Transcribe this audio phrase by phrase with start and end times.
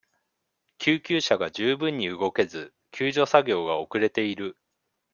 [0.79, 4.57] 救急車が十分に動けず、救助作業が遅れている。